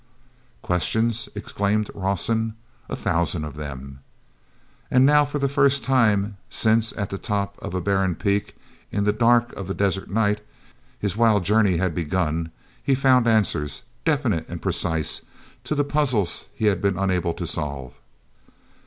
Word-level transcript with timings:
"Questions?" 0.63 1.29
exclaimed 1.35 1.91
Rawson. 1.93 2.55
"A 2.89 2.95
thousand 2.95 3.43
of 3.45 3.55
them." 3.55 3.99
nd 4.91 5.05
now 5.05 5.25
for 5.25 5.37
the 5.37 5.47
first 5.47 5.83
time 5.83 6.37
since, 6.49 6.91
at 6.97 7.11
the 7.11 7.19
top 7.19 7.55
of 7.61 7.75
a 7.75 7.81
barren 7.81 8.15
peak, 8.15 8.57
in 8.91 9.03
the 9.03 9.13
dark 9.13 9.53
of 9.53 9.67
the 9.67 9.75
desert 9.75 10.09
night, 10.09 10.41
his 10.97 11.15
wild 11.15 11.45
journey 11.45 11.77
had 11.77 11.93
begun, 11.93 12.49
he 12.81 12.95
found 12.95 13.27
answers, 13.27 13.83
definite 14.03 14.49
and 14.49 14.59
precise, 14.59 15.23
to 15.65 15.75
the 15.75 15.83
puzzles 15.83 16.45
he 16.55 16.65
had 16.65 16.81
been 16.81 16.97
unable 16.97 17.35
to 17.35 17.45
solve. 17.45 17.93